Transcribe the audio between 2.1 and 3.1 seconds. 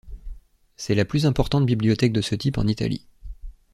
de ce type en Italie.